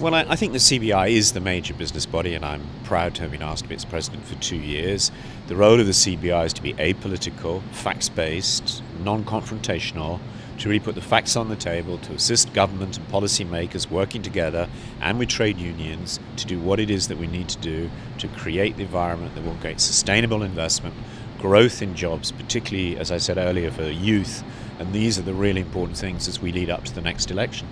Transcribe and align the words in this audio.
Well, 0.00 0.14
I, 0.14 0.24
I, 0.30 0.36
think 0.36 0.54
the 0.54 0.58
CBI 0.58 1.10
is 1.10 1.32
the 1.32 1.40
major 1.40 1.74
business 1.74 2.06
body, 2.06 2.34
and 2.34 2.42
I'm 2.42 2.62
proud 2.84 3.14
to 3.16 3.20
have 3.20 3.32
been 3.32 3.42
asked 3.42 3.64
to 3.64 3.68
be 3.68 3.74
its 3.74 3.84
president 3.84 4.24
for 4.24 4.34
two 4.36 4.56
years. 4.56 5.12
The 5.48 5.56
role 5.56 5.78
of 5.78 5.84
the 5.84 5.92
CBI 5.92 6.46
is 6.46 6.54
to 6.54 6.62
be 6.62 6.72
apolitical, 6.72 7.60
facts 7.72 8.08
based, 8.08 8.82
non 9.00 9.24
confrontational, 9.24 10.18
to 10.56 10.68
really 10.70 10.80
put 10.80 10.94
the 10.94 11.02
facts 11.02 11.36
on 11.36 11.50
the 11.50 11.56
table, 11.56 11.98
to 11.98 12.14
assist 12.14 12.54
government 12.54 12.96
and 12.96 13.06
policymakers 13.08 13.90
working 13.90 14.22
together 14.22 14.70
and 15.02 15.18
with 15.18 15.28
trade 15.28 15.58
unions 15.58 16.18
to 16.36 16.46
do 16.46 16.58
what 16.58 16.80
it 16.80 16.88
is 16.88 17.08
that 17.08 17.18
we 17.18 17.26
need 17.26 17.50
to 17.50 17.58
do 17.58 17.90
to 18.16 18.28
create 18.28 18.78
the 18.78 18.84
environment 18.84 19.34
that 19.34 19.44
will 19.44 19.56
create 19.56 19.82
sustainable 19.82 20.42
investment, 20.42 20.94
growth 21.38 21.82
in 21.82 21.94
jobs, 21.94 22.32
particularly, 22.32 22.96
as 22.96 23.12
I 23.12 23.18
said 23.18 23.36
earlier, 23.36 23.70
for 23.70 23.90
youth. 23.90 24.44
And 24.78 24.94
these 24.94 25.18
are 25.18 25.22
the 25.22 25.34
really 25.34 25.60
important 25.60 25.98
things 25.98 26.26
as 26.26 26.40
we 26.40 26.52
lead 26.52 26.70
up 26.70 26.84
to 26.84 26.94
the 26.94 27.02
next 27.02 27.30
election. 27.30 27.68